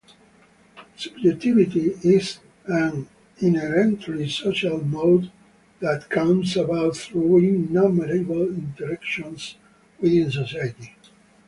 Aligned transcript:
Subjectivity 0.95 1.91
is 2.03 2.39
an 2.65 3.07
inherently 3.37 4.27
social 4.27 4.83
mode 4.83 5.31
that 5.79 6.09
comes 6.09 6.57
about 6.57 6.97
through 6.97 7.37
innumerable 7.37 8.47
interactions 8.49 9.57
within 9.99 10.31
society. 10.31 10.95